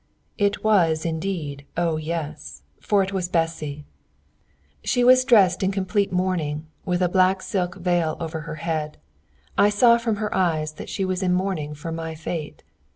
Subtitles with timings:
[0.39, 3.85] It was indeed "oh yes!" for it was Bessy.
[4.83, 8.97] She was dressed in complete mourning, with a black silk veil over her head.
[9.59, 12.63] I saw from her eyes that she was in mourning for my fate.